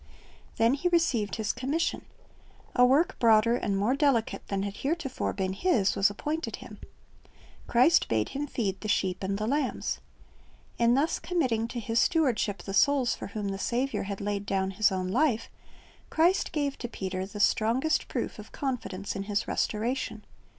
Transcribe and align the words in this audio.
"'Then 0.57 0.73
he 0.73 0.87
received 0.87 1.35
his 1.35 1.53
commission. 1.53 2.05
A 2.75 2.83
work 2.83 3.19
broader 3.19 3.55
and 3.55 3.77
more 3.77 3.95
delicate 3.95 4.41
than 4.47 4.63
had 4.63 4.77
heretofore 4.77 5.31
been 5.31 5.53
his 5.53 5.95
was 5.95 6.09
appointed 6.09 6.55
him. 6.55 6.79
Christ 7.67 8.07
bade 8.07 8.29
him 8.29 8.47
feed 8.47 8.81
the 8.81 8.87
sheep 8.87 9.21
and 9.23 9.37
the 9.37 9.45
lambs. 9.45 9.99
In 10.79 10.95
thus 10.95 11.19
committing 11.19 11.67
to 11.67 11.79
his 11.79 11.99
stewardship 11.99 12.63
the 12.63 12.73
souls 12.73 13.13
for 13.13 13.27
whom 13.27 13.49
the 13.49 13.59
Saviour 13.59 14.05
had 14.05 14.21
laid 14.21 14.47
down 14.47 14.71
His 14.71 14.91
own 14.91 15.07
life, 15.09 15.51
Christ 16.09 16.51
gave 16.51 16.79
to 16.79 16.87
Peter 16.87 17.27
the 17.27 17.39
strongest 17.39 18.07
proof 18.07 18.39
of 18.39 18.51
confidence 18.51 19.15
in 19.15 19.25
his 19.29 19.47
restoration. 19.47 20.25